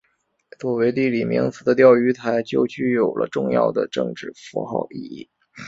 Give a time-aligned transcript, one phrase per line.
[0.57, 5.29] 作为地理名词的钓鱼台就具有了重要的政治符号意义。